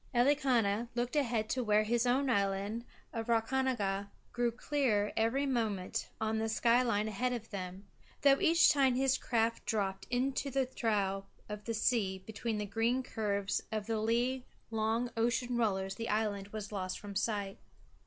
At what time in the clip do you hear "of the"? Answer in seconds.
11.47-11.75, 13.71-13.99